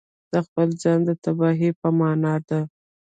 د 0.31 0.33
خپل 0.45 0.67
ځان 0.81 0.99
د 1.05 1.09
تباهي 1.23 1.69
په 1.79 1.87
معنا 1.99 2.35
ده. 2.47 2.61